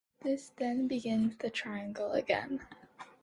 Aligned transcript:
This 0.21 0.49
then 0.57 0.87
begins 0.87 1.37
the 1.37 1.51
triangle 1.51 2.11
again. 2.13 2.65